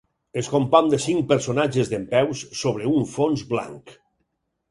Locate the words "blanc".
3.53-3.93